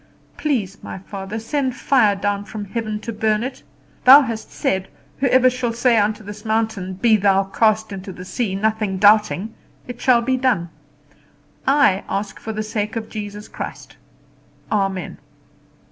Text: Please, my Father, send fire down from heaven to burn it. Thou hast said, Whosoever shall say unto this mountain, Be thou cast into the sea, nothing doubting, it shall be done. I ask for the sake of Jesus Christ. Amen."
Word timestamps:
Please, 0.35 0.79
my 0.81 0.97
Father, 0.97 1.37
send 1.37 1.75
fire 1.75 2.15
down 2.15 2.43
from 2.43 2.65
heaven 2.65 2.99
to 3.01 3.13
burn 3.13 3.43
it. 3.43 3.61
Thou 4.03 4.23
hast 4.23 4.51
said, 4.51 4.87
Whosoever 5.19 5.47
shall 5.47 5.73
say 5.73 5.95
unto 5.99 6.23
this 6.23 6.43
mountain, 6.43 6.93
Be 6.95 7.17
thou 7.17 7.43
cast 7.43 7.91
into 7.91 8.11
the 8.11 8.25
sea, 8.25 8.55
nothing 8.55 8.97
doubting, 8.97 9.53
it 9.87 10.01
shall 10.01 10.23
be 10.23 10.37
done. 10.37 10.69
I 11.67 12.03
ask 12.09 12.39
for 12.39 12.51
the 12.51 12.63
sake 12.63 12.95
of 12.95 13.09
Jesus 13.09 13.47
Christ. 13.47 13.95
Amen." 14.71 15.19